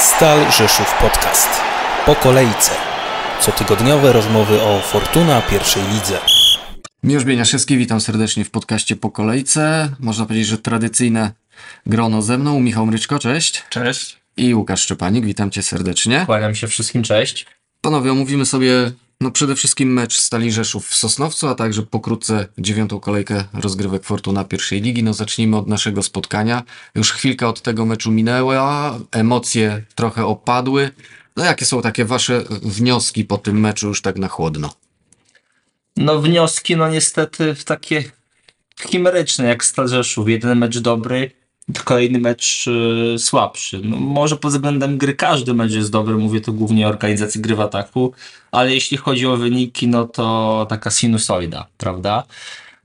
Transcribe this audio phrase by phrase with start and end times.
[0.00, 1.48] Stal Rzeszów Podcast.
[2.06, 2.70] Po kolejce.
[3.40, 6.18] Cotygodniowe rozmowy o Fortuna pierwszej lidze.
[7.02, 9.88] Miłosz Bieniaszewski, witam serdecznie w podcaście Po Kolejce.
[9.98, 11.32] Można powiedzieć, że tradycyjne
[11.86, 12.60] grono ze mną.
[12.60, 13.64] Michał Mryczko, cześć.
[13.70, 14.18] Cześć.
[14.36, 16.22] I Łukasz Szczepanik, witam cię serdecznie.
[16.26, 17.46] Kłaniam się wszystkim, cześć.
[17.80, 23.00] Panowie, omówimy sobie no przede wszystkim mecz Stali Rzeszów w Sosnowcu, a także pokrótce dziewiątą
[23.00, 25.02] kolejkę rozgrywek Fortuna pierwszej ligi.
[25.02, 26.62] No zacznijmy od naszego spotkania.
[26.94, 30.90] Już chwilka od tego meczu minęła, emocje trochę opadły.
[31.36, 34.74] No jakie są takie wasze wnioski po tym meczu już tak na chłodno?
[35.96, 38.04] No wnioski, no niestety w takie
[38.88, 40.28] chimeryczne jak Stal Rzeszów.
[40.28, 41.30] Jeden mecz dobry,
[41.84, 43.80] kolejny mecz y, słabszy.
[43.84, 47.56] No, może pod względem gry każdy mecz jest dobry, mówię to głównie o organizacji gry
[47.56, 48.12] w ataku,
[48.52, 52.24] ale jeśli chodzi o wyniki, no to taka sinusoida, prawda?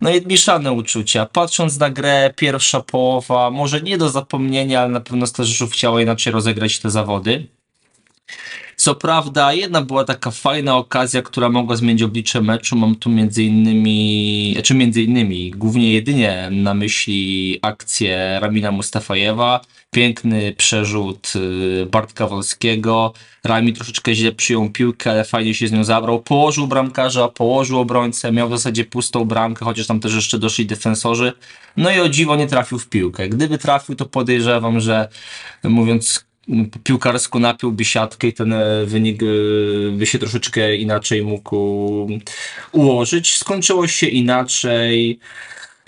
[0.01, 1.25] No i mieszane uczucia.
[1.25, 6.33] Patrząc na grę, pierwsza połowa, może nie do zapomnienia, ale na pewno Rzeszów chciało inaczej
[6.33, 7.47] rozegrać te zawody.
[8.85, 12.75] Co prawda, jedna była taka fajna okazja, która mogła zmienić oblicze meczu.
[12.75, 19.61] Mam tu między innymi, czy znaczy między innymi, głównie jedynie na myśli akcję Ramina Mustafajewa.
[19.91, 23.13] Piękny przerzut y, Bartka Wolskiego.
[23.43, 26.21] Rami troszeczkę źle przyjął piłkę, ale fajnie się z nią zabrał.
[26.21, 31.33] Położył bramkarza, położył obrońcę, miał w zasadzie pustą bramkę, chociaż tam też jeszcze doszli defensorzy.
[31.77, 33.29] No i o dziwo nie trafił w piłkę.
[33.29, 35.07] Gdyby trafił, to podejrzewam, że
[35.63, 36.25] mówiąc
[36.83, 39.25] piłkarsko napiłby siatkę i ten e, wynik e,
[39.91, 41.57] by się troszeczkę inaczej mógł
[42.71, 43.37] ułożyć.
[43.37, 45.19] Skończyło się inaczej.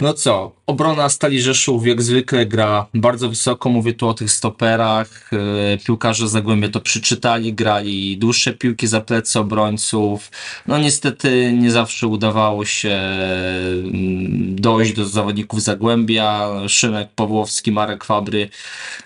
[0.02, 5.30] No co, obrona Stali Rzeszów jak zwykle gra bardzo wysoko, mówię tu o tych stoperach,
[5.34, 10.32] e, piłkarze Zagłębia to przeczytali, grali dłuższe piłki za plecy obrońców,
[10.68, 18.50] no niestety nie zawsze udawało się mm, dojść do zawodników Zagłębia, Szymek Pawłowski, Marek Fabry,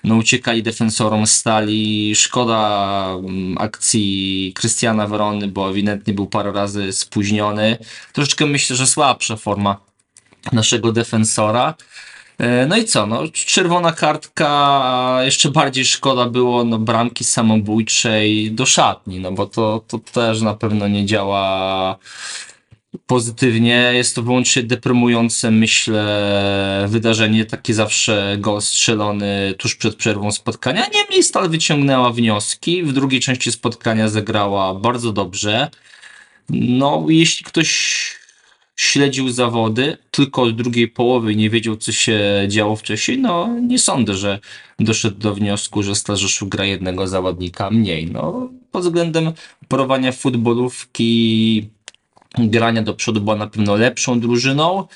[0.04, 7.78] no uciekali defensorom Stali, szkoda mm, akcji Krystiana Werony, bo ewidentnie był parę razy spóźniony,
[8.14, 9.91] troszeczkę myślę, że słabsza forma
[10.52, 11.74] naszego defensora.
[12.38, 18.66] E, No i co, no, czerwona kartka, jeszcze bardziej szkoda było no, bramki samobójczej do
[18.66, 21.98] szatni, no bo to, to też na pewno nie działa
[23.08, 23.92] pozytywnie.
[23.94, 30.86] Jest to wyłącznie deprymujące, myślę, wydarzenie, taki zawsze gol strzelony tuż przed przerwą spotkania.
[30.94, 35.70] Niemniej Stal wyciągnęła wnioski, w drugiej części spotkania zagrała bardzo dobrze.
[36.50, 38.21] No, jeśli ktoś
[38.82, 43.80] śledził zawody tylko od drugiej połowy i nie wiedział, co się działo wcześniej, no nie
[43.80, 44.40] sądzę, że
[44.80, 48.12] doszedł do wniosku, że Stal Rzeszów gra jednego zawodnika mniej.
[48.12, 49.32] No, pod względem
[49.68, 51.70] porowania futbolówki
[52.38, 54.88] grania do przodu była na pewno lepszą drużyną.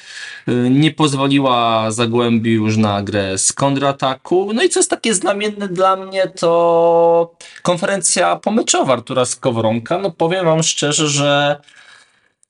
[0.47, 4.51] Y, Nie pozwoliła Zagłębiu już na grę z kontrataku.
[4.53, 9.97] No i co jest takie znamienne dla mnie, to konferencja pomyczowa Artura Skowronka.
[9.97, 11.59] No powiem wam szczerze, że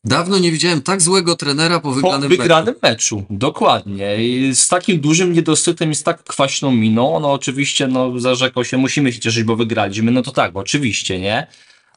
[0.05, 2.41] Dawno nie widziałem tak złego trenera po po wygranym meczu.
[2.41, 3.23] wygranym meczu.
[3.29, 4.25] Dokładnie.
[4.25, 7.19] I z takim dużym niedosytem i z tak kwaśną miną.
[7.19, 10.11] No oczywiście no, zarzekał się, musimy się cieszyć, bo wygraliśmy.
[10.11, 11.47] No to tak, oczywiście, nie?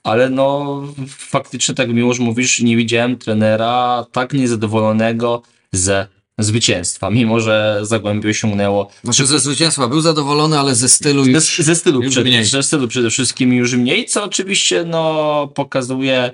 [0.03, 5.43] Ale no faktycznie tak miło, że mówisz, nie widziałem trenera tak niezadowolonego
[5.73, 6.07] ze
[6.39, 11.57] zwycięstwa, mimo że Zagłębie osiągnęło Znaczy ze zwycięstwa był zadowolony, ale ze stylu już...
[11.57, 12.45] ze, ze stylu, już przede, mniej.
[12.45, 16.31] ze stylu przede wszystkim już mniej, co oczywiście no, pokazuje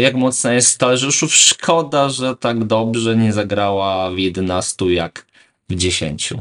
[0.00, 1.34] jak mocna jest Stal Rzeszów.
[1.34, 5.26] Szkoda, że tak dobrze nie zagrała w 11 jak
[5.68, 6.32] w 10.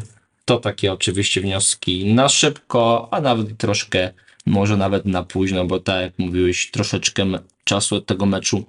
[0.45, 4.13] To takie oczywiście wnioski na szybko, a nawet troszkę,
[4.45, 7.25] może nawet na późno, bo tak jak mówiłeś, troszeczkę
[7.63, 8.65] czasu od tego meczu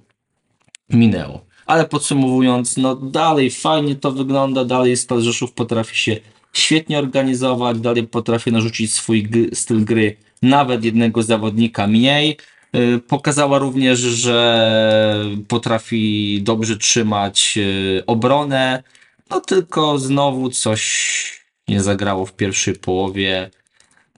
[0.90, 1.44] minęło.
[1.66, 6.16] Ale podsumowując, no dalej fajnie to wygląda, dalej Stal Rzeszów potrafi się
[6.52, 12.36] świetnie organizować, dalej potrafi narzucić swój styl gry nawet jednego zawodnika mniej.
[12.74, 18.82] Y, Pokazała również, że potrafi dobrze trzymać y, obronę,
[19.30, 23.50] no tylko znowu coś nie zagrało w pierwszej połowie.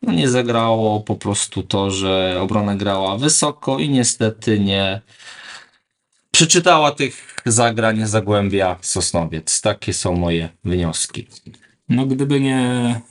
[0.03, 5.01] No nie zagrało po prostu to, że obrona grała wysoko i niestety nie
[6.31, 9.61] przeczytała tych zagrań Zagłębia Sosnowiec.
[9.61, 11.27] Takie są moje wnioski.
[11.89, 12.61] No gdyby nie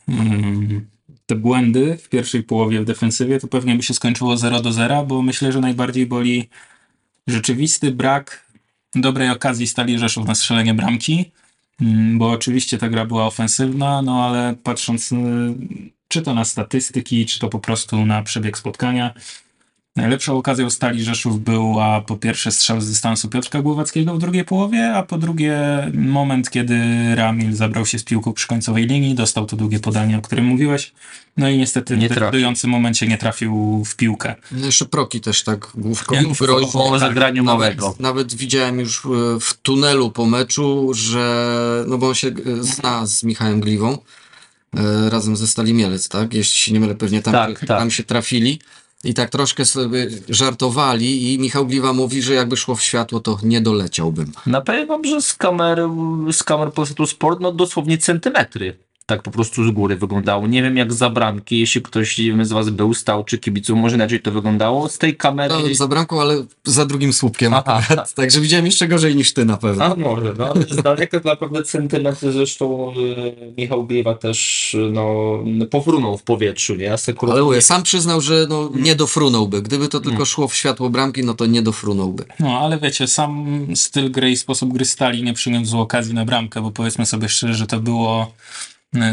[0.08, 0.88] mm,
[1.26, 5.06] te błędy w pierwszej połowie w defensywie, to pewnie by się skończyło 0 do 0,
[5.06, 6.50] bo myślę, że najbardziej boli
[7.28, 8.46] rzeczywisty brak
[8.96, 11.32] dobrej okazji Stali Rzeszów na strzelenie bramki,
[11.82, 15.16] Mm, bo oczywiście ta gra była ofensywna, no ale patrząc y,
[16.08, 19.14] czy to na statystyki, czy to po prostu na przebieg spotkania,
[19.96, 24.94] Najlepszą okazją Stali Rzeszów była po pierwsze strzał z dystansu Piotrka Głowackiego w drugiej połowie,
[24.94, 25.58] a po drugie
[25.94, 26.80] moment, kiedy
[27.16, 30.94] Ramil zabrał się z piłką przy końcowej linii, dostał to długie podanie, o którym mówiłeś,
[31.38, 34.36] no i niestety Nie w decydującym momencie nie trafił w piłkę.
[34.52, 36.72] No jeszcze Proki też tak główką Jak groźnie.
[36.74, 37.86] po zagraniu małego.
[37.86, 39.10] Nawet, nawet widziałem już e,
[39.40, 42.34] w tunelu po meczu, że no bo on się e,
[42.64, 43.98] zna z Michałem Gliwą
[44.78, 46.34] e, razem ze Stali Mielec, tak?
[46.34, 47.68] Jeśli się nie mylę, pewnie tam, Tak, tak.
[47.68, 48.60] tam się trafili.
[49.04, 53.38] I tak troszkę sobie żartowali i Michał Gliwa mówi, że jakby szło w światło, to
[53.44, 54.32] nie doleciałbym.
[54.46, 55.90] Na pewno że z kamer,
[56.32, 58.85] z kamer Polsatu Sport, no dosłownie centymetry.
[59.08, 60.48] Tak po prostu z góry wyglądało.
[60.48, 63.78] Nie wiem jak za bramki, jeśli ktoś nie wiem, z was był, stał czy kibiców,
[63.78, 64.90] może inaczej to wyglądało.
[64.90, 65.54] Z tej kamery...
[65.54, 67.64] Stałem za bramką, ale za drugim słupkiem Aha.
[67.66, 68.14] akurat.
[68.16, 69.86] Także widziałem jeszcze gorzej niż ty na pewno.
[69.86, 75.38] A może, no ale z daleka naprawdę centymetry, zresztą y, Michał Gliwa też no,
[75.72, 76.98] pofrunął w powietrzu, nie?
[76.98, 77.34] Sekundę.
[77.34, 79.62] Ale mówię, sam przyznał, że no, nie dofrunąłby.
[79.62, 82.26] Gdyby to tylko szło w światło bramki, no to nie dofrunąłby.
[82.40, 86.62] No, ale wiecie, sam styl gry i sposób gry Stali nie przyniósł okazji na bramkę,
[86.62, 88.32] bo powiedzmy sobie szczerze, że to było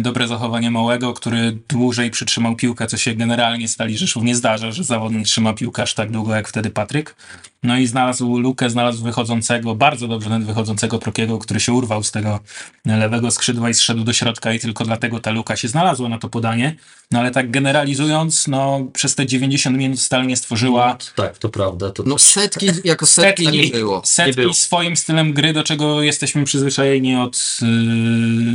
[0.00, 4.84] dobre zachowanie Małego, który dłużej przytrzymał piłkę, co się generalnie Stali Rzeszów nie zdarza, że
[4.84, 7.14] zawodnik trzyma piłkę aż tak długo jak wtedy Patryk.
[7.62, 12.11] No i znalazł lukę, znalazł wychodzącego, bardzo dobrze nawet wychodzącego Prokiego, który się urwał z
[12.11, 12.40] tego
[12.84, 16.28] lewego skrzydła i zszedł do środka i tylko dlatego ta luka się znalazła na to
[16.28, 16.76] podanie.
[17.11, 21.90] No ale tak generalizując, no przez te 90 minut Stal nie stworzyła Tak, to prawda.
[21.90, 23.99] To, No setki jako setki, nie było.
[23.99, 24.55] Nie setki było.
[24.55, 27.58] swoim stylem gry, do czego jesteśmy przyzwyczajeni od,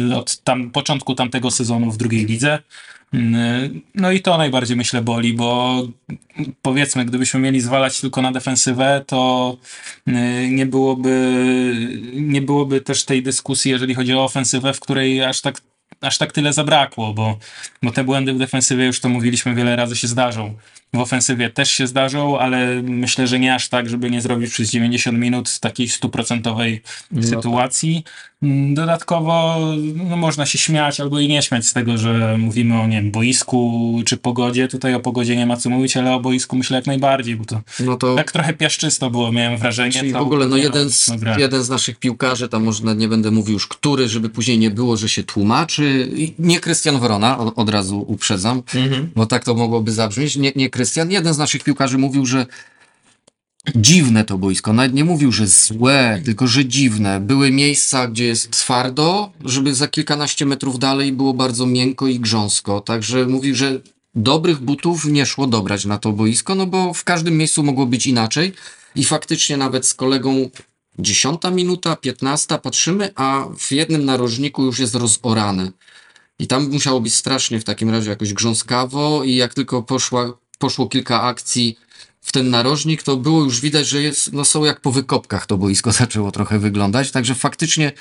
[0.09, 2.59] yy, od tam, początku tamtego sezonu w drugiej lidze.
[3.13, 3.19] Yy,
[3.95, 5.81] No i to najbardziej myślę boli, bo
[6.61, 9.57] powiedzmy, gdybyśmy mieli zwalać tylko na defensywę, to
[10.07, 11.11] yy, nie byłoby,
[12.13, 15.61] nie byłoby też tej dyskusji, jeżeli chodzi o ofensywę, w której aż tak,
[16.01, 17.37] aż tak tyle zabrakło, bo,
[17.83, 20.55] bo te błędy w defensywie, już to mówiliśmy wiele razy, się zdarzą.
[20.97, 24.69] W ofensywie też się zdarzą, ale myślę, że nie aż tak, żeby nie zrobić przez
[24.69, 26.81] 90 minut takiej stuprocentowej
[27.21, 28.03] sytuacji.
[28.43, 29.57] Mm, Dodatkowo
[30.09, 33.11] no, można się śmiać albo i nie śmiać z tego, że mówimy o nie wiem,
[33.11, 34.67] boisku czy pogodzie.
[34.67, 37.61] Tutaj o pogodzie nie ma co mówić, ale o boisku myślę jak najbardziej, bo to
[37.79, 39.91] No to tak trochę piaszczysto było, miałem wrażenie.
[39.91, 43.53] czyli w ogóle no jeden z, jeden z naszych piłkarzy, tam można nie będę mówił
[43.53, 46.09] już który, żeby później nie było, że się tłumaczy.
[46.39, 49.09] Nie Krystian Wrona, od, od razu uprzedzam, Mhm.
[49.15, 50.35] bo tak to mogłoby zabrzmieć.
[50.35, 52.45] Nie, nie Krystian, jeden z naszych piłkarzy mówił, że
[53.75, 54.73] dziwne to boisko.
[54.73, 57.19] Nawet nie mówił, że złe, tylko że dziwne.
[57.19, 62.81] Były miejsca, gdzie jest twardo, żeby za kilkanaście metrów dalej było bardzo miękko i grząsko.
[62.81, 63.79] Także mówił, że
[64.15, 68.07] dobrych butów nie szło dobrać na to boisko, no bo w każdym miejscu mogło być
[68.07, 68.53] inaczej.
[68.95, 70.49] I faktycznie nawet z kolegą
[70.99, 75.71] dziesiąta minuta, piętnasta patrzymy, a w jednym narożniku już jest rozorany.
[76.39, 80.87] I tam musiało być strasznie w takim razie jakoś grząskawo i jak tylko poszła, poszło
[80.87, 81.77] kilka akcji
[82.21, 85.57] w ten narożnik, to było już widać, że jest, no są jak po wykopkach to
[85.57, 87.91] boisko zaczęło trochę wyglądać, także faktycznie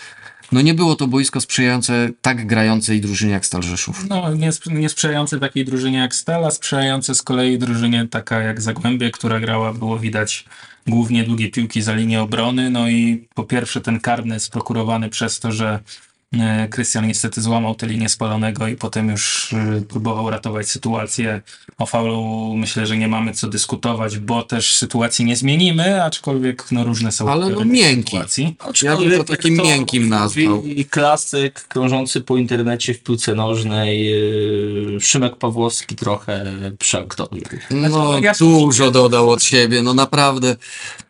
[0.52, 4.08] no nie było to boisko sprzyjające tak grającej drużynie jak Stal Rzeszów.
[4.08, 9.10] No, nie, nie sprzyjające takiej drużynie jak Stella, sprzyjające z kolei drużynie taka jak Zagłębie,
[9.10, 10.44] która grała, było widać
[10.86, 12.70] głównie długie piłki za linię obrony.
[12.70, 15.80] No i po pierwsze ten karny sprokurowany przez to, że
[16.70, 21.42] Krystian niestety złamał tę linię spalonego i potem już e, próbował ratować sytuację.
[21.78, 26.84] O faulu myślę, że nie mamy co dyskutować, bo też sytuacji nie zmienimy, aczkolwiek no,
[26.84, 28.10] różne są Ale no miękki.
[28.10, 28.56] sytuacji.
[28.82, 30.62] Ja bym to takim miękkim nazwał.
[30.64, 34.06] I klasyk krążący po internecie w piłce nożnej.
[34.06, 37.44] Yy, Szymek Pawłowski trochę przeaktorił.
[37.70, 40.56] No ja- dużo dodał od siebie, no naprawdę,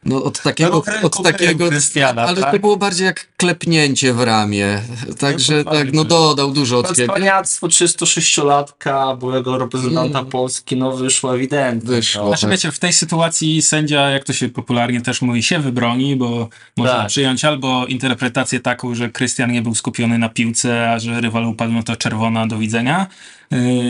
[0.06, 2.52] no od takiego, No, od takiego, Krystiana, ale tak?
[2.52, 4.82] to było bardziej jak klepnięcie w ramię,
[5.18, 7.08] także No, tak, no dodał dużo od siebie.
[7.08, 11.90] Cwaniactwo 36-latka, byłego reprezentanta Polski, no wyszło ewidentnie.
[11.90, 12.22] Wyszło.
[12.22, 12.28] No.
[12.28, 16.48] Znaczy wiecie, w tej sytuacji sędzia, jak to się popularnie też mówi, się wybroni, bo
[16.76, 17.06] można Tak.
[17.06, 21.72] przyjąć albo interpretację taką, że Krystian nie był skupiony na piłce, a że rywal upadł,
[21.72, 23.06] no to czerwona do widzenia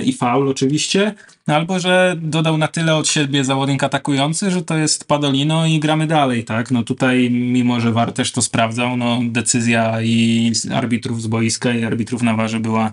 [0.05, 1.15] i faul oczywiście,
[1.47, 6.07] albo że dodał na tyle od siebie zawodnik atakujący, że to jest Padolino i gramy
[6.07, 6.71] dalej, tak?
[6.71, 11.85] No tutaj, mimo że VAR też to sprawdzał, no decyzja i arbitrów z boiska i
[11.85, 12.93] arbitrów na warze była,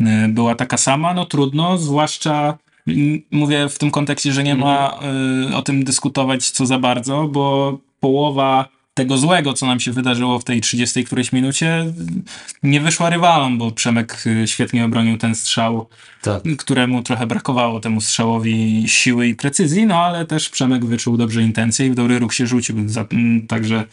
[0.00, 5.00] yy, była taka sama, no trudno, zwłaszcza Mm, Mówię w tym kontekście, że nie ma
[5.50, 10.38] y, o tym dyskutować co za bardzo, bo połowa tego złego, co nam się wydarzyło
[10.38, 11.84] w tej 30 którejś minucie,
[12.62, 15.88] nie wyszła rywalom, bo Przemek y, świetnie obronił ten strzał,
[16.22, 16.42] Tak.
[16.58, 21.86] któremu trochę brakowało temu strzałowi siły i precyzji, no ale też Przemek wyczuł dobrze intencje
[21.86, 22.76] i w dobry ruch się rzucił.
[23.48, 23.84] Także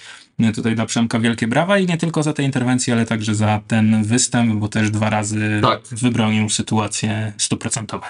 [0.41, 3.61] y, tutaj dla Przemka wielkie brawa i nie tylko za te interwencje, ale także za
[3.67, 5.81] ten występ, bo też dwa razy Tak.
[5.91, 8.05] wybronił sytuację stuprocentowe.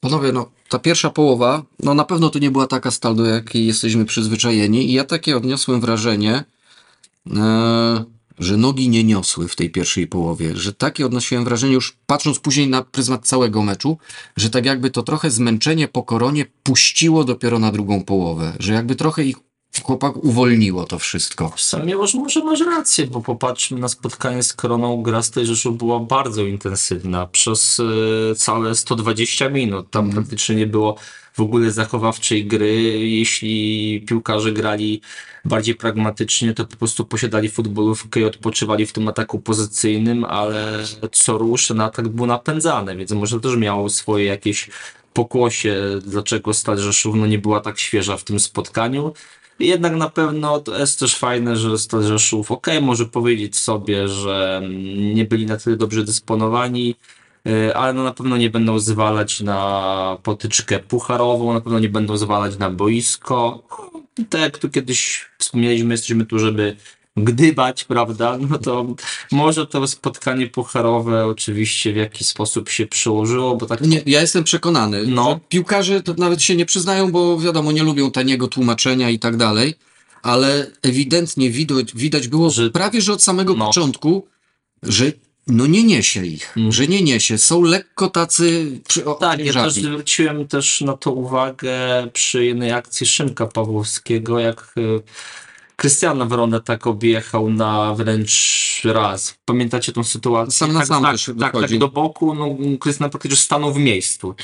[0.00, 3.66] Panowie, no ta pierwsza połowa, no na pewno to nie była taka stal, do jakiej
[3.66, 4.90] jesteśmy przyzwyczajeni.
[4.90, 6.44] I ja takie odniosłem wrażenie,
[7.36, 8.04] e,
[8.38, 12.68] że nogi nie niosły w tej pierwszej połowie, że takie odnosiłem wrażenie już patrząc później
[12.68, 13.98] na pryzmat całego meczu,
[14.36, 18.96] że tak jakby to trochę zmęczenie po koronie puściło dopiero na drugą połowę, że jakby
[18.96, 19.36] trochę ich
[19.80, 21.52] chłopak uwolniło to wszystko.
[21.56, 25.78] Sam może, może masz rację, bo popatrzmy na spotkanie z Koroną, gra z tej Rzeszów
[25.78, 29.90] była bardzo intensywna przez e, całe 120 minut.
[29.90, 30.96] Tam praktycznie nie było
[31.34, 32.82] w ogóle zachowawczej gry.
[33.08, 35.00] Jeśli piłkarze grali
[35.44, 41.38] bardziej pragmatycznie, to po prostu posiadali futbolówkę i odpoczywali w tym ataku pozycyjnym, ale co
[41.38, 44.70] rusz ten atak był napędzany, więc może też miało swoje jakieś
[45.12, 49.12] pokłosie, dlaczego Stal Rzeszów no, nie była tak świeża w tym spotkaniu.
[49.58, 52.02] Jednak na pewno to jest też fajne, że Stal
[52.48, 56.94] ok, może powiedzieć sobie, że mm, nie byli na tyle dobrze dysponowani,
[57.46, 62.16] y, ale no na pewno nie będą zwalać na potyczkę pucharową, na pewno nie będą
[62.16, 63.62] zwalać na boisko.
[64.30, 66.76] Tak jak tu kiedyś wspomnieliśmy, jesteśmy tu, żeby
[67.16, 68.38] gdybać, prawda?
[68.50, 68.86] No to
[69.32, 74.44] może to spotkanie pucharowe oczywiście w jakiś sposób się przyłożyło, bo tak Nie, ja jestem
[74.44, 75.40] przekonany, No.
[75.48, 79.74] piłkarze to nawet się nie przyznają, bo wiadomo, nie lubią taniego tłumaczenia i tak dalej,
[80.22, 83.66] ale ewidentnie widać, widać było Że- prawie, że od samego No.
[83.66, 84.26] początku,
[84.82, 85.12] że
[85.46, 86.72] no nie niesie ich, Mm.
[86.72, 91.12] że nie niesie, są lekko tacy przy, o, Tak, ja też zwróciłem też na to
[91.12, 91.78] uwagę
[92.12, 95.02] przy jednej akcji Szymka Pawłowskiego, jak y,
[95.76, 99.38] Krystiana Wronę tak objechał na wręcz raz.
[99.44, 100.52] Pamiętacie tą sytuację?
[100.52, 101.78] Sam na tak, sam tak, tak, tak, wychodził.
[101.78, 104.34] do boku, no Krystian praktycznie stanął w miejscu.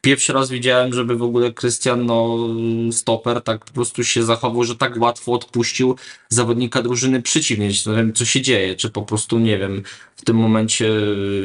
[0.00, 2.38] Pierwszy raz widziałem, żeby w ogóle Krystian, no
[2.92, 5.96] stoper, tak po prostu się zachował, że tak łatwo odpuścił
[6.28, 7.68] zawodnika drużyny przeciwnej.
[7.86, 9.82] Nie wiem, co się dzieje, czy po prostu, nie wiem,
[10.16, 10.86] w tym momencie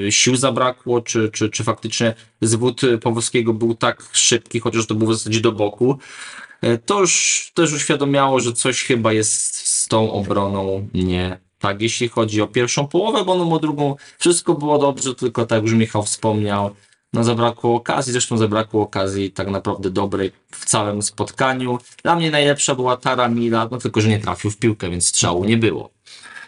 [0.07, 5.07] y, sił zabrakło, czy, czy, czy faktycznie zwód Pawłowskiego był tak szybki, chociaż to był
[5.07, 5.99] w zasadzie do boku.
[6.65, 12.09] E, To już też uświadomiało, że coś chyba jest z tą obroną nie tak, jeśli
[12.09, 16.03] chodzi o pierwszą połowę, bo no o drugą wszystko było dobrze, tylko tak już Michał
[16.03, 16.75] wspomniał,
[17.13, 21.79] no zabrakło okazji, zresztą zabrakło okazji tak naprawdę dobrej w całym spotkaniu.
[22.03, 25.45] Dla mnie najlepsza była Tara Mila, no tylko, że nie trafił w piłkę, więc strzału
[25.45, 25.89] nie było.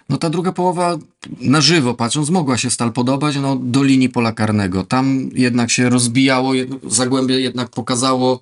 [0.09, 0.97] No ta druga połowa
[1.41, 4.83] na żywo patrząc mogła się Stal podobać no, do linii pola karnego.
[4.83, 6.51] Tam jednak się rozbijało,
[6.87, 8.41] Zagłębie jednak pokazało,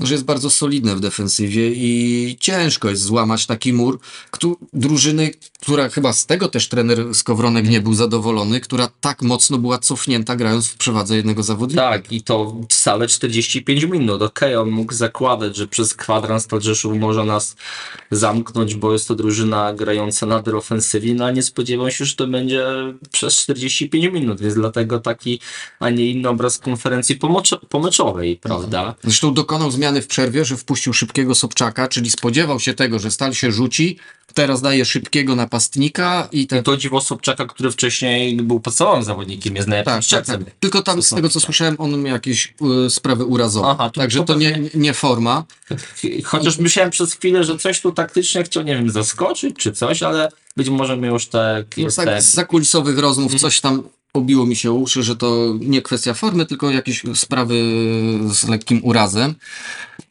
[0.00, 4.00] że jest bardzo solidne w defensywie i ciężko jest złamać taki mur.
[4.30, 5.30] Któ- drużyny,
[5.64, 10.36] która chyba z tego też trener Skowronek nie był zadowolony, która tak mocno była cofnięta
[10.36, 11.82] grając w przewadze jednego zawodnika.
[11.82, 14.22] Tak, i to wcale 45 minut.
[14.22, 17.56] Okej, on mógł zakładać, że przez kwadrans Rzeszów może nas
[18.10, 22.26] zamknąć, bo jest to drużyna grająca nader ofensywnie, no ale nie spodziewał się, że to
[22.26, 22.66] będzie
[23.12, 25.40] przez 45 minut, więc dlatego taki,
[25.80, 27.18] a nie inny obraz konferencji
[27.68, 28.94] pomeczowej, prawda?
[29.02, 33.34] Zresztą dokonał zmiany w przerwie, że wpuścił szybkiego Sobczaka, czyli spodziewał się tego, że Stal
[33.34, 33.98] się rzuci,
[34.34, 39.56] teraz daje szybkiego napastnika i ten I to dziwo Sobczaka, który wcześniej był podstawowym zawodnikiem,
[39.56, 40.54] jest najlepszym Tak, tak, tak.
[40.60, 42.54] Tylko tam z tego co słyszałem, on miał jakieś
[42.86, 43.68] y, sprawy urazowe.
[43.68, 45.44] Aha, to- Także to to nie, nie forma.
[46.24, 50.28] Chociaż myślałem przez chwilę, że coś tu taktycznie chciał, nie wiem, zaskoczyć czy coś, ale
[50.56, 51.66] być może my już tak...
[51.76, 53.82] No, tak, z zakulisowych rozmów coś tam
[54.14, 57.54] obiło mi się uszy, że to nie kwestia formy, tylko jakieś sprawy
[58.32, 59.34] z lekkim urazem.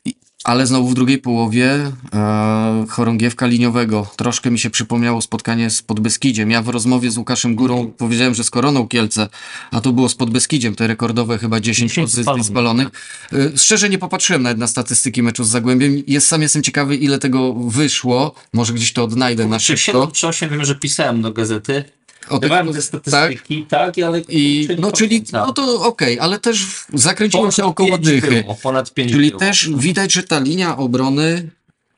[0.05, 4.07] I- Ale znowu w drugiej połowie e, chorągiewka liniowego.
[4.15, 6.51] Troszkę mi się przypomniało spotkanie z Podbeskidziem.
[6.51, 9.27] Ja w rozmowie z Łukaszem Górą powiedziałem, że z Koroną Kielce,
[9.71, 12.88] a to było z Podbeskidziem, te rekordowe chyba 10 10 pozycji spalonych.
[13.33, 16.03] E, szczerze nie popatrzyłem nawet na statystyki meczu z Zagłębiem.
[16.07, 18.35] Jest, sam jestem ciekawy, ile tego wyszło.
[18.53, 20.01] Może gdzieś to odnajdę na Czy szybko.
[20.01, 21.83] 7 czy 8 wiem, że pisałem do gazety.
[22.30, 24.22] O Dawałem te statystyki, tak, ale...
[24.30, 25.48] I, no czyli, pamiętam.
[25.48, 28.42] no to okej, ale też zakręciło się około dychy.
[28.42, 29.39] Było, ponad 5 Czyli było.
[29.39, 31.50] też widać, że ta linia obrony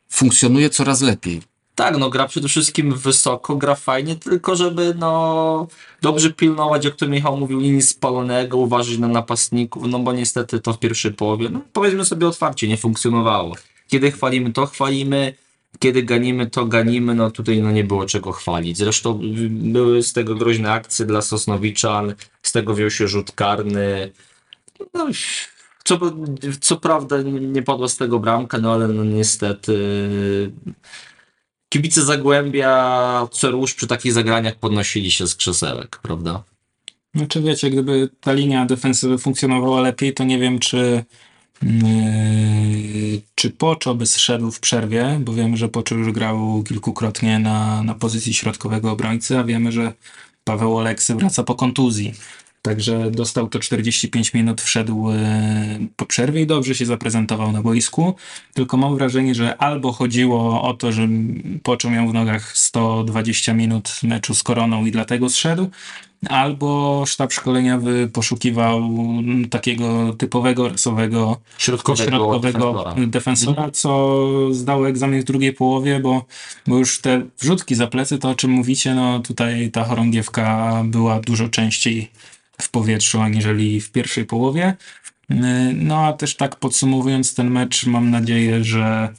[0.09, 1.41] funkcjonuje coraz lepiej.
[1.75, 5.67] Tak, no gra przede wszystkim wysoko, gra fajnie, tylko żeby no
[6.01, 10.73] dobrze pilnować, jak to Michał mówił, linii spalonego, uważać na napastników, no bo niestety to
[10.73, 13.55] w pierwszej połowie, no powiedzmy sobie otwarcie, nie funkcjonowało.
[13.87, 15.33] Kiedy chwalimy, to chwalimy,
[15.79, 18.77] kiedy ganimy, to ganimy, no tutaj no nie było czego chwalić.
[18.77, 24.11] Zresztą y, były z tego groźne akcje dla Sosnowiczan, z tego wziął się rzut karny,
[24.93, 25.07] no
[25.83, 25.99] co,
[26.61, 29.75] co prawda nie padła z tego bramka, no ale no niestety
[31.69, 36.43] kibice Zagłębia co rusz przy takich zagraniach podnosili się z krzesełek, prawda?
[37.15, 41.05] Znaczy wiecie, gdyby ta linia defensywy funkcjonowała lepiej, to nie wiem, czy
[43.35, 47.95] czy Poczo by zszedł w przerwie, bo wiemy, że Poczo już grał kilkukrotnie na, na
[47.95, 49.93] pozycji środkowego obrońcy, a wiemy, że
[50.43, 52.13] Paweł Oleksy wraca po kontuzji.
[52.65, 58.15] Także dostał to 45 minut, wszedł e, po przerwie i dobrze się zaprezentował na boisku.
[58.53, 61.07] Tylko mam wrażenie, że albo chodziło o to, że
[61.63, 65.69] poczuł miał w nogach 120 minut meczu z koroną i dlatego zszedł,
[66.29, 68.89] albo sztab szkoleniowy poszukiwał
[69.49, 73.07] takiego typowego rasowego Środkowego, środkowego defensora.
[73.07, 76.25] defensora, co zdało egzamin w drugiej połowie, bo,
[76.67, 81.19] bo już te wrzutki za plecy, to o czym mówicie, no tutaj ta chorągiewka była
[81.19, 82.11] dużo częściej
[82.61, 84.75] w powietrzu, aniżeli w pierwszej połowie.
[85.29, 85.37] Yy,
[85.73, 89.09] No a też tak podsumowując ten mecz, mam nadzieję, że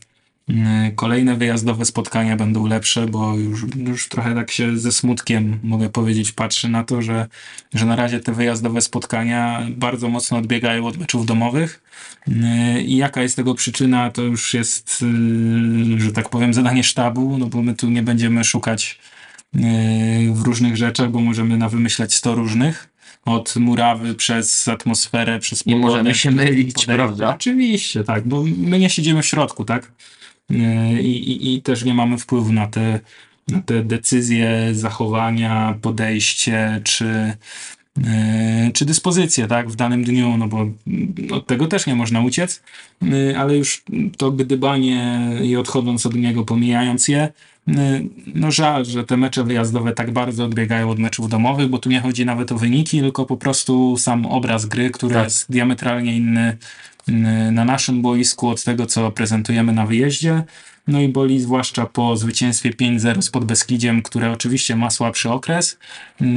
[0.49, 0.57] yy,
[0.95, 6.33] kolejne wyjazdowe spotkania będą lepsze, bo już, już trochę tak się ze smutkiem, mogę powiedzieć,
[6.33, 7.27] patrzy na to, że,
[7.75, 11.83] że na razie te wyjazdowe spotkania bardzo mocno odbiegają od meczów domowych.
[12.27, 15.05] Yy, I jaka jest tego przyczyna, to już jest,
[15.97, 18.99] że tak powiem, zadanie sztabu, no bo my tu nie będziemy szukać
[20.33, 22.96] w różnych rzeczach, bo możemy na wymyślać 100 różnych.
[23.25, 26.95] Od murawy przez atmosferę, przez Nie możemy się mylić, podejście.
[26.95, 27.35] prawda?
[27.35, 29.93] Oczywiście, tak, bo my nie siedzimy w środku, tak?
[30.51, 33.01] Yy, I, i, i też nie mamy wpływu na te,
[33.49, 37.33] na te decyzje, zachowania, podejście czy,
[37.97, 38.05] yy,
[38.75, 40.67] czy dyspozycje, tak, w danym dniu, no bo
[41.33, 42.63] od tego też nie można uciec,
[43.03, 43.83] yy, ale już
[44.19, 47.29] to gdybanie i odchodząc od niego, pomijając je,
[48.35, 52.01] no żal, że te mecze wyjazdowe tak bardzo odbiegają od meczów domowych, bo tu nie
[52.01, 55.25] chodzi nawet o wyniki, tylko po prostu sam obraz gry, który Tak.
[55.25, 56.57] jest diametralnie inny
[57.09, 57.15] yy,
[57.53, 60.45] na naszym boisku od tego, co prezentujemy na wyjeździe.
[60.87, 65.79] No i boli zwłaszcza po zwycięstwie 5-0 z Podbeskidziem, które oczywiście ma słabszy okres.
[66.21, 66.29] Yy,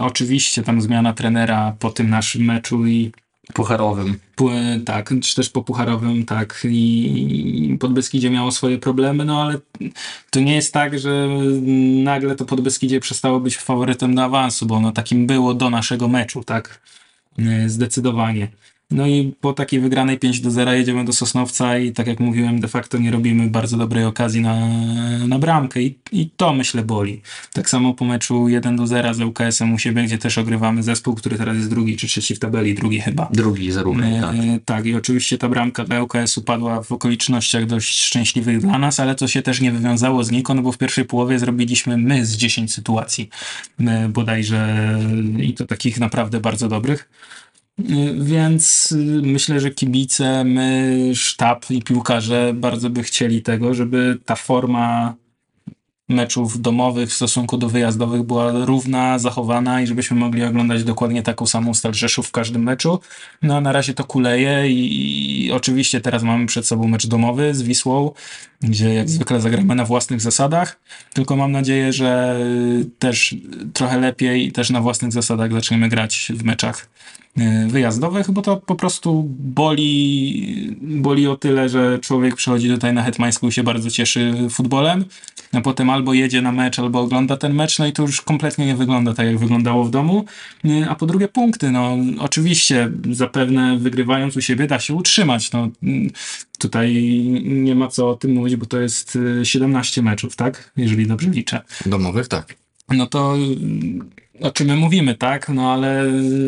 [0.00, 3.12] oczywiście tam zmiana trenera po tym naszym meczu i
[3.52, 4.18] Pucharowym.
[4.36, 9.58] Pu- tak, czy też po pucharowym, tak, i Podbeskidzie miało swoje problemy, no ale
[10.30, 11.28] to nie jest tak, że
[12.04, 16.44] nagle to Podbeskidzie przestało być faworytem do awansu, bo ono takim było do naszego meczu,
[16.44, 16.80] tak,
[17.38, 18.48] Yy, zdecydowanie.
[18.94, 22.60] No i po takiej wygranej 5 do 0 jedziemy do Sosnowca i tak jak mówiłem,
[22.60, 24.68] de facto nie robimy bardzo dobrej okazji na,
[25.28, 27.20] na bramkę i, i to myślę boli.
[27.52, 31.14] Tak samo po meczu 1 do 0 z UKS-em u siebie, gdzie też ogrywamy zespół,
[31.14, 33.28] który teraz jest drugi czy trzeci w tabeli, drugi chyba.
[33.32, 34.34] Drugi zarówno, tak.
[34.34, 39.00] E, tak, i oczywiście ta bramka dla ŁKS-u padła w okolicznościach dość szczęśliwych dla nas,
[39.00, 42.36] ale to się też nie wywiązało z Nikon, bo w pierwszej połowie zrobiliśmy my z
[42.36, 43.28] 10 sytuacji
[43.80, 44.88] e, bodajże
[45.38, 47.08] i to takich naprawdę bardzo dobrych.
[47.78, 54.18] E, Więc y, myślę, że kibice, my, sztab i piłkarze bardzo by chcieli tego, żeby
[54.24, 55.14] ta forma
[56.08, 61.46] meczów domowych w stosunku do wyjazdowych była równa, zachowana i żebyśmy mogli oglądać dokładnie taką
[61.46, 63.00] samą Stal Rzeszów w każdym meczu.
[63.42, 67.62] No na razie to kuleje i, i oczywiście teraz mamy przed sobą mecz domowy z
[67.62, 68.12] Wisłą,
[68.60, 70.80] gdzie jak zwykle zagramy na własnych zasadach,
[71.12, 72.40] tylko mam nadzieję, że
[72.98, 73.34] też
[73.72, 76.88] trochę lepiej też na własnych zasadach zaczniemy grać w meczach
[77.38, 83.02] y, wyjazdowych, bo to po prostu boli, boli o tyle, że człowiek przychodzi tutaj na
[83.02, 85.04] Hetmańską i się bardzo cieszy futbolem,
[85.56, 88.66] a potem albo jedzie na mecz, albo ogląda ten mecz, no i to już kompletnie
[88.66, 90.24] nie wygląda tak, jak wyglądało w domu.
[90.64, 95.68] Y, A po drugie punkty, no oczywiście zapewne wygrywając u siebie da się utrzymać, no
[96.58, 96.94] tutaj
[97.44, 100.72] nie ma co o tym mówić, bo to jest y, 17 meczów, tak?
[100.76, 102.54] Jeżeli dobrze liczę Domowych, tak.
[102.88, 103.36] no to
[104.40, 105.48] o czym my mówimy, tak?
[105.48, 106.04] No ale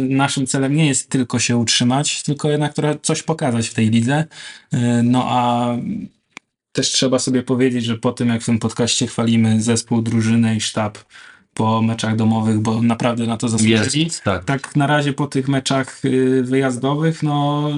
[0.08, 4.24] naszym celem nie jest tylko się utrzymać, tylko jednak trochę coś pokazać w tej lidze.
[4.72, 5.68] Yy, No a
[6.76, 10.60] też trzeba sobie powiedzieć, że po tym jak w tym podcaście chwalimy zespół, drużynę i
[10.60, 10.98] sztab
[11.54, 14.04] po meczach domowych, bo naprawdę na to zasłużyli.
[14.04, 14.44] Jest, tak.
[14.44, 17.68] Tak na razie po tych meczach yy, wyjazdowych, no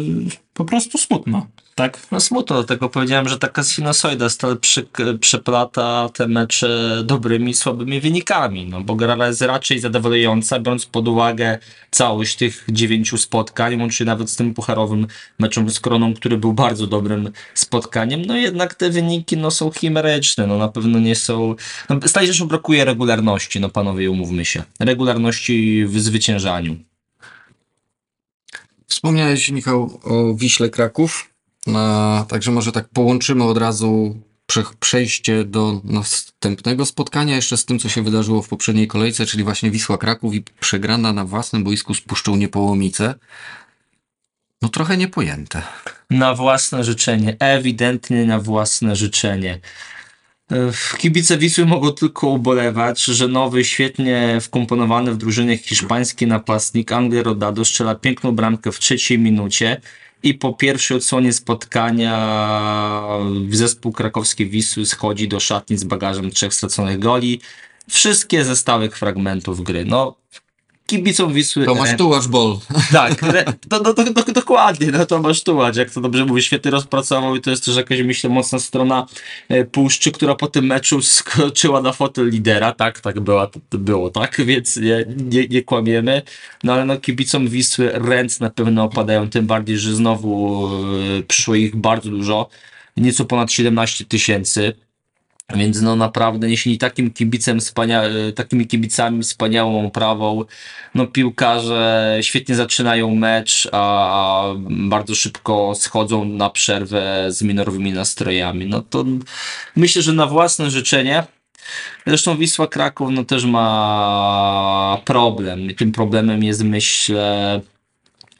[0.59, 1.99] po prostu smutno, tak?
[2.13, 4.87] No smutno, dlatego powiedziałem, że taka sinusoida stal przy,
[5.21, 11.59] przeplata te mecze dobrymi, słabymi wynikami, no bo gra jest raczej zadowalająca, biorąc pod uwagę
[11.91, 15.07] całość tych dziewięciu spotkań, łącznie nawet z tym pucharowym
[15.39, 20.47] meczem z Koroną, który był bardzo dobrym spotkaniem, no jednak te wyniki no są chimeryczne,
[20.47, 21.55] no na pewno nie są,
[21.89, 26.88] no Stali Rzeszów brakuje regularności, no panowie umówmy się, regularności w zwyciężaniu.
[28.89, 31.31] Wspomniałeś, Michał, o Wiśle Kraków.
[32.29, 37.89] Także może tak połączymy od razu prze, przejście do następnego spotkania, jeszcze z tym, co
[37.89, 42.01] się wydarzyło w poprzedniej kolejce, czyli właśnie Wisła Kraków i przegrana na własnym boisku z
[42.01, 43.15] Puszczą Niepołomice.
[44.63, 45.63] No trochę niepojęte.
[46.11, 49.61] Na własne życzenie, ewidentnie na własne życzenie.
[50.99, 57.65] Kibice Wisły mogą tylko ubolewać, że nowy, świetnie wkomponowany w drużynie hiszpański napastnik Angel Rodado
[57.65, 59.81] strzela piękną bramkę w trzeciej minucie
[60.23, 62.29] i po pierwszej odsłonie spotkania
[63.51, 67.41] zespół krakowski Wisły schodzi do szatni z bagażem trzech straconych goli.
[67.91, 69.85] Wszystkie ze stałych fragmentów gry.
[69.85, 70.17] No,
[70.89, 72.59] kibicom Wisły Tomasz Ren- Tułacz Bol.
[72.93, 76.71] Tak, re, do, do, do, do, dokładnie, no Tomasz Tułacz, jak to dobrze mówi, świetnie
[76.71, 79.07] rozpracował i to jest też jakaś, myślę, mocna strona
[79.49, 83.79] e, Puszczy, która po tym meczu skoczyła na fotel lidera, tak, tak była, to, to
[83.79, 86.23] było, tak, więc nie, nie, nie kłamiemy,
[86.65, 90.69] no ale no kibicom Wisły ręce na pewno opadają, tym bardziej, że znowu
[91.19, 92.49] e, przyszło ich bardzo dużo,
[92.97, 94.73] nieco ponad 17 tysięcy,
[95.55, 100.45] więc no naprawdę, jeśli takim kibicem wspania- e, takimi kibicami wspaniałą prawą,
[100.95, 108.67] no piłkarze świetnie zaczynają mecz, a bardzo szybko schodzą na przerwę z minorowymi nastrojami.
[108.67, 109.05] No to
[109.77, 111.25] myślę, że na własne życzenie.
[112.07, 115.75] Zresztą Wisła Kraków no też ma problem.
[115.75, 117.61] Tym problemem jest myślę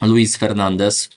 [0.01, 1.09] Luis Fernandez.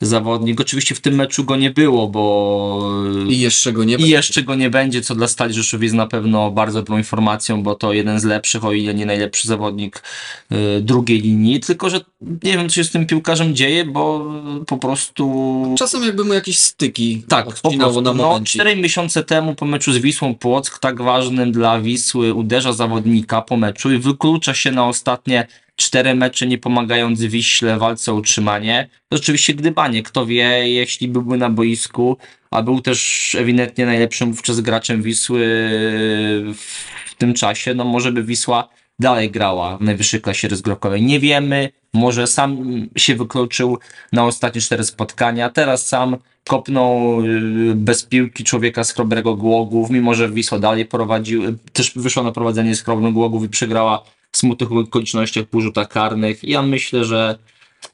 [0.00, 0.60] Zawodnik.
[0.60, 2.90] Oczywiście w tym meczu go nie było, bo
[3.28, 6.06] I jeszcze go nie i jeszcze go nie będzie, co dla Stali Rzeszów jest na
[6.06, 10.02] pewno bardzo dobrą informacją, bo to jeden z lepszych, o ile nie najlepszy zawodnik
[10.52, 11.60] y, drugiej linii.
[11.60, 14.32] Tylko, że nie wiem, co się z tym piłkarzem dzieje, bo
[14.66, 15.74] po prostu.
[15.78, 18.00] Czasem jakby mu jakieś styki Tak, po prostu.
[18.00, 18.58] na No, momencie.
[18.58, 23.56] 4 miesiące temu po meczu z Wisłą Płock, tak ważnym dla Wisły, uderza zawodnika po
[23.56, 25.46] meczu i wyklucza się na ostatnie
[25.80, 28.88] cztery mecze, nie pomagając Wiśle walce o utrzymanie.
[29.08, 30.02] To oczywiście gdybanie.
[30.02, 32.16] Kto wie, jeśli byłby na boisku,
[32.50, 35.40] a był też ewidentnie najlepszym wówczas graczem Wisły
[37.06, 41.02] w tym czasie, no może by Wisła dalej grała w najwyższej klasie rozgrywkowej.
[41.02, 42.58] Nie wiemy, może sam
[42.96, 43.78] się wykluczył
[44.12, 46.16] na ostatnie cztery spotkania, teraz sam
[46.48, 52.22] kopnął y, bez piłki człowieka z Chrobrego Głogów, mimo że Wisła dalej prowadził, też wyszła
[52.22, 56.44] na prowadzenie z Chrobrego Głogów i przegrała smutnych okolicznościach po rzutach karnych.
[56.44, 57.38] Ja myślę, że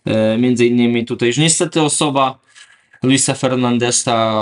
[0.05, 2.39] e, między innymi tutaj, że niestety osoba
[3.03, 4.35] Luisa Fernandesa,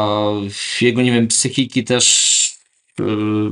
[0.80, 2.58] jego, nie wiem, psychiki też
[2.98, 3.06] yy,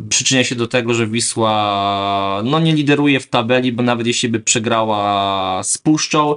[0.08, 4.40] przyczynia się do tego, że Wisła no nie lideruje w tabeli, bo nawet jeśli by
[4.40, 6.36] przegrała z Puszczą,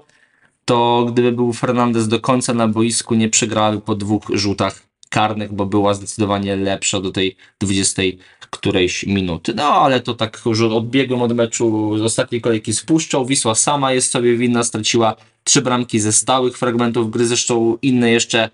[0.65, 4.83] to gdyby był Fernandez do końca na boisku, nie przegrałaby po dwóch rzutach
[5.15, 8.01] karnych, bo była zdecydowanie lepsza do tej 20
[8.49, 9.53] którejś minuty.
[9.55, 12.85] No ale to tak już odbiegłem od meczu z ostatniej kolejki z.
[13.27, 18.49] Wisła sama jest sobie winna, straciła trzy bramki ze stałych fragmentów gry, zresztą inne jeszcze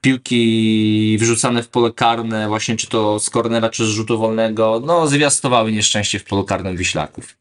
[0.00, 5.06] piłki wrzucane w pole karne, właśnie czy to z kornera, czy z rzutu wolnego, no
[5.06, 7.36] zwiastowały nieszczęście w polu karnym Wiślaków.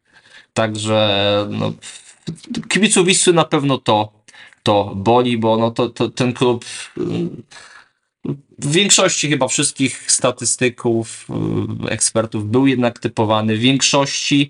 [0.53, 1.73] Także no,
[2.69, 4.11] kibiców Wisły na pewno to,
[4.63, 6.65] to boli, bo no to, to ten klub
[6.97, 7.43] mm,
[8.59, 11.27] w większości chyba wszystkich statystyków,
[11.85, 14.49] y, ekspertów był jednak typowany w większości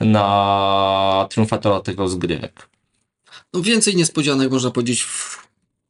[0.00, 2.68] na triumfatora tego rozgrywek.
[3.52, 5.44] No więcej niespodzianek można powiedzieć w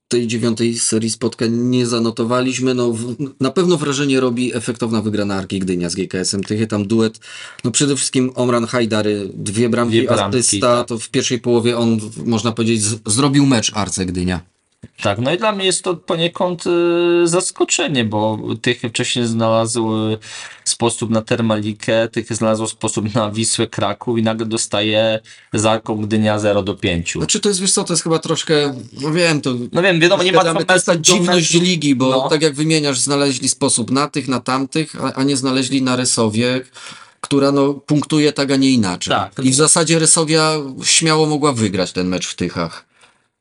[0.08, 2.74] tej dziewiątej serii spotkań nie zanotowaliśmy.
[2.74, 6.66] No, w, na pewno wrażenie robi efektowna wygrana Arki Gdynia z GKS-em Tychy.
[6.66, 7.20] Tam duet,
[7.64, 10.88] no przede wszystkim Omran Hajdary, dwie bramki, Dwie bramki, asysta, tak.
[10.88, 14.53] to w pierwszej połowie on, można powiedzieć, z, zrobił mecz Arce Gdynia.
[15.02, 20.18] Tak, no i dla mnie jest to poniekąd y, zaskoczenie, bo Tychy wcześniej znalazł y,
[20.64, 25.20] sposób na Termalikę, Tychy znalazł sposób na Wisłę Kraków i nagle dostaje
[25.52, 27.12] z Arką Gdynia 0 do 5.
[27.12, 30.22] Znaczy to jest, wiesz co, to jest chyba troszkę, no wiem, to No wiem, wiadomo,
[30.22, 32.28] nie ma to jest ta dziwność ligi, bo No.
[32.28, 36.60] tak jak wymieniasz, znaleźli sposób na tych, na tamtych, a, a nie znaleźli na Rysowie,
[37.20, 39.14] która no, punktuje tak, a nie inaczej.
[39.14, 39.44] Tak.
[39.44, 42.93] I w zasadzie Rysowia śmiało mogła wygrać ten mecz w Tychach.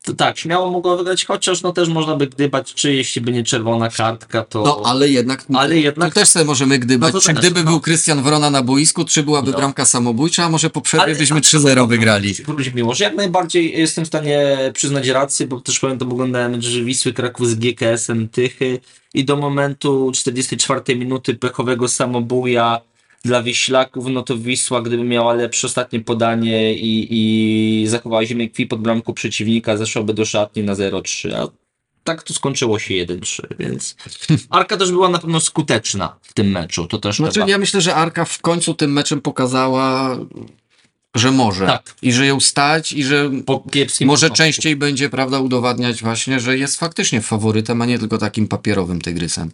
[0.04, 3.44] To tak, śmiało mogło wygrać, chociaż no też można by gdybać, czy jeśli by nie
[3.44, 4.63] czerwona kartka, to...
[4.63, 7.72] No, ale jednak, Ale jednak- też sobie możemy gdybać, No czy też, gdyby no.
[7.72, 9.58] był Krystian Wrona na boisku, czy byłaby No.
[9.58, 12.34] bramka samobójcza, a może po przerwie Ale- byśmy 3-0 wygrali.
[12.34, 16.68] Wróć miło, że jak najbardziej jestem w stanie przyznać rację, bo też pamiętam, oglądałem mecz
[16.68, 18.80] Wisły Kraków z GKS-em Tychy
[19.13, 22.82] i do momentu 44 minuty pechowego samobuja
[23.23, 28.67] dla Wiślaków, no to Wisła, gdyby miała lepsze ostatnie podanie i, i zachowała ziemię kwi
[28.67, 31.47] pod bramką przeciwnika, zeszłaby do szatni na 0-3, a
[32.03, 33.95] tak to skończyło się 1-3, więc
[34.49, 37.81] Arka też była na pewno skuteczna w tym meczu, to też Znaczy, trzeba- ja myślę,
[37.81, 40.17] że Arka w końcu tym meczem pokazała,
[41.15, 41.65] że może.
[41.65, 41.95] Tak.
[42.02, 43.43] I że ją stać, i że Może
[44.06, 44.38] początku.
[44.38, 49.52] częściej będzie, prawda, udowadniać właśnie, że jest faktycznie faworytem, a nie tylko takim papierowym tygrysem.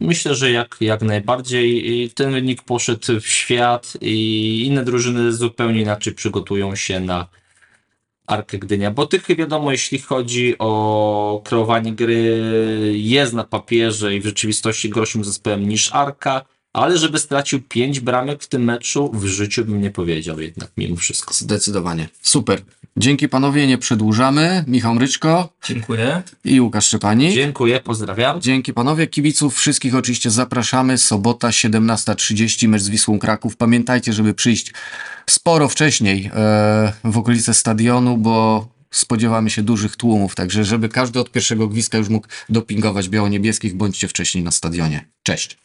[0.00, 5.80] Myślę, że jak, jak najbardziej i ten wynik poszedł w świat i inne drużyny zupełnie
[5.80, 7.28] inaczej przygotują się na
[8.26, 12.42] Arkę Gdynia, bo tych wiadomo, jeśli chodzi o kreowanie gry,
[12.92, 18.42] jest na papierze i w rzeczywistości gorszym zespołem niż Arka, ale żeby stracił 5 bramek
[18.42, 21.34] w tym meczu, w życiu bym nie powiedział jednak mimo wszystko.
[21.34, 22.08] Zdecydowanie.
[22.22, 22.62] Super.
[22.96, 24.64] Dzięki panowie, nie przedłużamy.
[24.66, 26.22] Michał Mryczko Dziękuję.
[26.44, 27.34] i Łukasz Szczepani.
[27.34, 28.40] Dziękuję, pozdrawiam.
[28.40, 30.98] Dzięki panowie, kibiców wszystkich oczywiście zapraszamy.
[30.98, 33.56] Sobota 17.30 mecz z Wisłą Kraków.
[33.56, 34.72] Pamiętajcie, żeby przyjść
[35.30, 41.30] sporo wcześniej e, w okolice stadionu, bo spodziewamy się dużych tłumów, także żeby każdy od
[41.30, 45.04] pierwszego gwizdka już mógł dopingować biało-niebieskich, bądźcie wcześniej na stadionie.
[45.22, 45.64] Cześć!